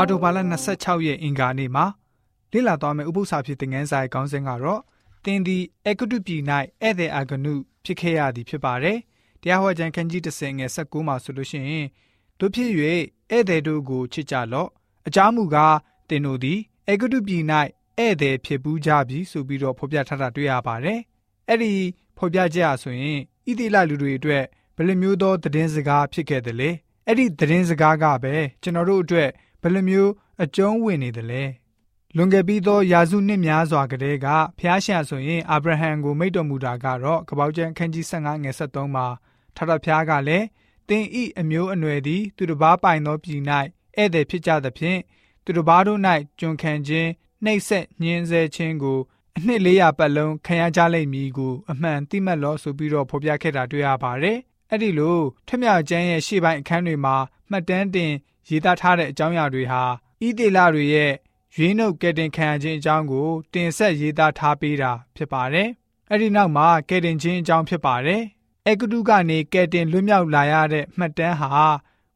[0.00, 0.38] အော်တိုဘာလ
[0.72, 1.86] 26ရက်အင်္ဂါနေ့မှာ
[2.52, 4.80] လေ့လာသွားမယ့်ဥပုသ္စာဖြစ်တဲ့ငန်းစာရဲ့ခေါင်းစဉ်ကတော့
[5.24, 6.42] တင်းဒီအကုတုပြည်၌
[6.82, 7.54] ဧည့်သည်အကနု
[7.84, 8.98] ဖြစ်ခဲ့ရသည်ဖြစ်ပါတယ်။
[9.42, 11.86] တရားဟောကြံခန်းကြီး30ငယ်19မှာဆိုလို့ရှိရင်
[12.38, 13.04] တို့ဖြစ်၍ဧည့်
[13.48, 14.68] သည်တို့ကိုချစ်ကြလော့။
[15.06, 15.76] အကြောင်းမူကား
[16.08, 16.58] တင်တို့သည်
[16.88, 17.42] အကုတုပြည်၌
[17.98, 20.98] ဧည့်သည်ဖြစ်ပူးကြပြီဆိုပြီးတော့ဖော်ပြထားတာတွေ့ရပါတယ်။
[21.48, 21.72] အဲ့ဒီ
[22.18, 23.18] ဖော်ပြချက်အဆိုရင်
[23.48, 24.44] ဣတိလလူတွေအတွက်
[24.76, 26.70] ဘယ်လိုမျိုးသောသတင်းစကားဖြစ်ခဲ့တယ်လဲ။
[27.06, 29.30] အဲ့ဒီသတင်းစကားကပဲကျွန်တော်တို့အတွက်
[29.62, 30.10] ဘယ်လိုမျိုး
[30.42, 31.44] အကျုံးဝင်နေတယ်လဲ
[32.16, 34.26] လွန်ခဲ့ပြီးသောယာစုနှစ်များစွာကတည်းက
[34.58, 39.06] ဖျားရှင်ဆိုရင်အာဗြဟံကိုမိတ်တော်မူတာကတော့ကပောက်ကျန်ခန်းကြီး15ငယ်73မှာ
[39.56, 40.46] ထထဖျားကလည်း
[40.88, 43.40] တင်ဤအမျိုးအနွယ်သည်သူတစ်ပါးပိုင်သောပြည်၌
[43.96, 45.00] ဧည့်သည်ဖြစ်ကြသဖြင့်
[45.44, 46.00] သူတစ်ပါးတို့၌
[46.38, 47.10] ကျွန်ခံခြင်း
[47.44, 48.98] နှိပ်စက်ညှင်းဆဲခြင်းကို
[49.36, 54.38] အနှစ်400ပတ်လုံးခံရကြလိမ့်မည်ကိုအမှန်သိမှတ်လို့ဆိုပြီးတော့ဖော်ပြခဲ့တာတွေ့ရပါတယ်။
[54.70, 55.18] အဲ့ဒီလို
[55.48, 57.16] ထမြောက်ကျမ်းရဲ့ရှေ့ပိုင်းအခန်းတွေမှာ
[57.50, 58.12] မှတ်တမ်းတင်
[58.48, 59.82] ရေးသားထားတဲ့အကြောင်းအရာတွေဟာ
[60.26, 61.12] ဤဒေလတွေရဲ့
[61.56, 65.68] ရွေးနှုတ်ကဲတင်ခံရခြင်းအကြောင်းကို တင်ဆက်ရေးသားထားပေးတာဖြစ်ပါတယ်။
[66.10, 68.22] အဲ့ဒီနောက်မှာကဲတင်ခြင်းအကြောင်းဖြစ်ပါတယ်။
[68.68, 71.48] အဂတုကနေကဲတင်လွတ်မြောက်လာရတဲ့မှတ်တမ်းဟာ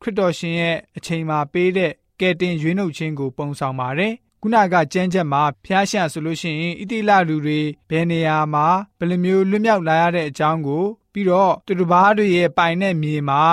[0.00, 4.12] ခရစ်တော်ရှင်ရဲ့အချိန်မှာပေးတဲ့ကဲတင်ရွေးနှုတ်ခြင်းကိုပုံဆောင်ပါတယ်။
[4.42, 8.66] ခုနကကြမ်းချက်မှာဖျားရှံဆိုလို့ရှိရင်ဣတိလလူတွေဘယ်နေရာမှာ
[8.98, 10.84] ဘယ်လိုမျိုးလွတ်မြောက်လာရတဲ့အကြောင်းကို
[11.16, 13.44] ပြီးတော့သူတစ်ပါးတွေရဲ့ပိုင်တဲ့မြေမှာ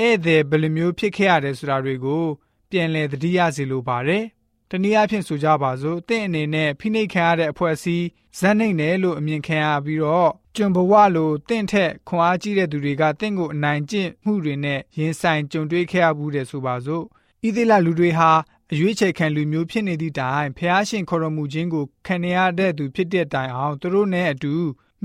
[0.00, 2.24] ဧည့်သည်ဘယ်လိုမျိုးဖြစ်ခဲ့ရတယ်ဆိုတာတွေကို
[2.70, 4.24] ပြန်လည်သတိရစေလိုပါတယ်။
[4.70, 8.06] တနည်းအားဖြင့်ဆိုကြပါစို့တင့်အနေနဲ့ဖိနှိပ်ခံရတဲ့အဖွဲ့အစည်း
[8.38, 17.04] ဇက်နိုင်တယ်လို့အမြင်ခံရပြီးတော့ကျွန်ဘဝလိုတင့်ထက်ခွန်အားကြီးတဲ့သူတွေကတင့်ကိုအနိုင်ကျင့်မှုတွေနဲ့ရင်ဆိုင်ကြုံတွေ့ခဲ့ရဘူးတဲ့ဆိုပါစို့
[17.46, 18.30] ဣသလလူတွေဟာ
[18.72, 24.54] အရွေးချယ်ခံလူမျိုးဖြစ်နေသည့်တိုင်ဖះရှင်ခေါ်တော်မူခြင်းကိုခံရတဲ့သူဖြစ်တဲ့တိုင်အောင်သူတို့နဲ့အတူ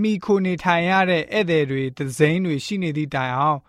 [0.01, 3.59] မိခိုနေထိုင်ရတဲ့ဧည့်သည်တွေသစိမ်းတွေရှိနေသည့်တိုင်အောင်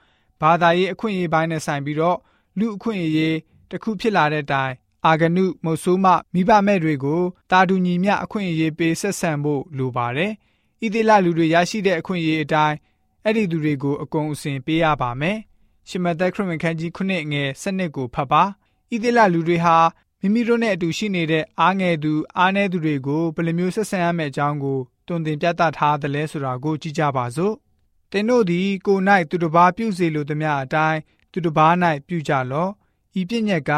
[0.41, 2.19] ဘာသာရေးအခွင့်အရေးပိုင်းနဲ့ဆိုင်ပြီးတော့
[2.59, 3.37] လူအခွင့်အရေး
[3.71, 4.73] တစ်ခုဖြစ်လာတဲ့တိုင်
[5.07, 10.33] အာဂနုမုတ်ဆိုးမမိဘမဲ့တွေကိုတာတူညီမျှအခွင့်အရေးပေးဆက်ဆံဖို့လိုပါတယ်။
[10.85, 12.77] ဣသေလလူတွေရရှိတဲ့အခွင့်အရေးအတိုင်း
[13.25, 15.39] အဲ့ဒီသူတွေကိုအကုန်အစင်ပေးရပါမယ်။
[15.89, 18.43] ရှမသက်ခရစ်ဝင်ခန်းကြီးခုနှစ်ငယ်စနစ်ကိုဖတ်ပါ။
[18.93, 19.77] ဣသေလလူတွေဟာ
[20.21, 27.55] မိမိတို့နဲ့အတူရှိနေတဲ့အားငယ်သူအားနည်းသူတွေကိုဘယ်လိုမျိုးဆက်ဆံရမယ့်အကြောင်းကို တွင်တင်ပြသထားသလဲဆိုတာကိုကြည့်ကြပါစို့။
[28.13, 28.99] တင်တို့သည်ကို၌
[29.31, 31.01] သူတစ်ပါးပြုစေလိုသမျှအတိုင်း
[31.33, 31.73] သူတစ်ပါး၌
[32.09, 32.71] ပြုကြလော့။
[33.21, 33.73] ဤပြည့်ညက်က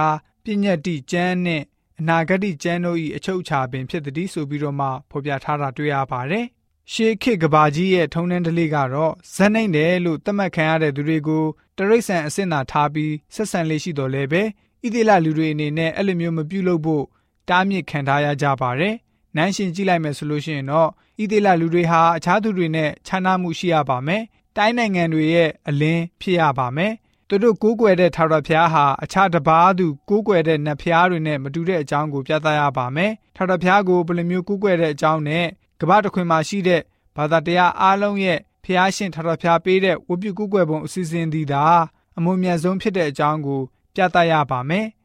[0.45, 1.65] ပြည့်ညက်တိကျမ်းနှင့်
[2.01, 6.47] အနာဂတ်ကျမ်းတို့၏အချုပ်အခြာပင်ဖြစ်သည်ဆိုပြီးတော့မှဖော်ပြထားတာတွေ့ရပါတယ်။
[6.93, 11.45] ရှေးခေတ်ကဘာကြီးရဲ့ထုံးတမ်းဓလေ့ကတော့ဇက်နိုင်တယ်လို့သတ်မှတ်ခံရတဲ့သူတွေကို
[11.77, 14.43] တရိတ်ဆန်အစ်စ်နာထားပြီးဆက်ဆံလေးရှိတော်လဲပဲ
[14.85, 17.05] ဣသေလလူတွေအနေနဲ့အဲ့လိုမျိုးမပြုလုပ်ဖို့
[17.49, 18.95] တားမြစ်ခံထားရကြပါတယ်။
[19.39, 20.89] နန်းရှင်ကြည့်လိုက်မယ်ဆိုလို့ရှိရင်တော့
[21.23, 24.23] ဣသေလလူတွေဟာအခြားသူတွေနဲ့ခြားနားမှုရှိရပါမယ်။
[24.57, 26.93] တိုင်းနိုင်ငံတွေရဲ့အလင်းဖြစ်ရပါမယ်။
[27.29, 35.47] သူတို့ကိုးကွယ်တဲ့ထာဝရဘုရားဟာအခြားတစ်ပါးသူကိုးကွယ်တဲ့နတ်ဘုရားတွေနဲ့မတူတဲ့အကြောင်းကိုပြသရပါမယ်။ထာဝရဘုရားကိုဘယ်လိုမျိုးကိုးကွယ်တဲ့အကြောင်းနဲ့
[35.81, 36.83] ကမ္ဘာတစ်ခွင်မှာရှိတဲ့
[37.17, 41.65] ဘာသာတရားအားလုံးရဲ့ဘုရားရှင်ထာဝရဘုရားပေးတဲ့ဝတ်ပြုကိုးကွယ်ပုံအစီအစဉ်ဒီသာ
[42.19, 43.61] အမုံမြတ်ဆုံးဖြစ်တဲ့အကြောင်းကို
[43.95, 44.87] ပြသရပါမယ်။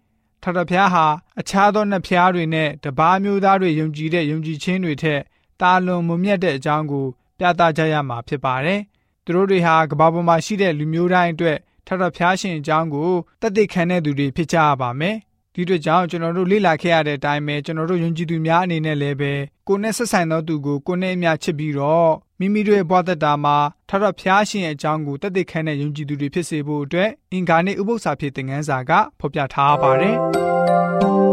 [0.44, 1.06] ထာဝရဘုရားဟာ
[1.40, 5.22] အခြားသောနတ်ဘုရားတွေနဲ့တပါးမျိုးသားတွေယုံကြည်တဲ့ယုံကြည်ခြင်းတွေထက်
[5.62, 7.06] တာလွန်မမြတ်တဲ့အကြောင်းကို
[7.40, 8.80] ပြသကြရမှာဖြစ်ပါတယ်။
[9.26, 13.12] သူတို့တွေဟာကမ္ဘာပေါ်မှာရှိတဲ့လူမျိုးတိုင်းအတွက်ထထဖျားရှင်အကြောင်းကို
[13.42, 15.18] တသက်ခံတဲ့သူတွေဖြစ်ကြရပါမယ်။
[15.54, 19.34] ဒီအတွက်ကြောင့်ကျွန်တော်တို့လေ့လာခဲ့ရတဲ့အတိုင်းပဲကျွန်တော်တို့ယုံကြည်သူများအနေနဲ့လည်းပဲ
[19.68, 23.58] ကိုယ်နဲ့ဆက်ဆိုင်သောသူကိုကိုယ်နဲ့အမျှချစ်ပြီးတော့မိမိတို့ရဲ့ဘဝသက်တာမှာ
[23.90, 30.18] ထထဖျားရှင်အကြောင်းကိုတသက်ခံတဲ့ယုံကြည်သူတွေဖြစ်စေဖို့အတွက်အင်္ဂါနေ့ဥပုသ္စာဖြစ်တဲ့ငန်းစာကဖော်ပြထားပါတယ်။